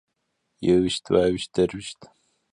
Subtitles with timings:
[0.67, 1.99] يوويشت دوويشت درويشت